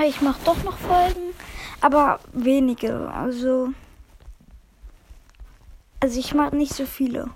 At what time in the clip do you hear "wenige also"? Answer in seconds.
2.32-3.72